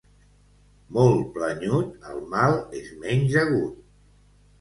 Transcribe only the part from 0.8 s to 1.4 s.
Molt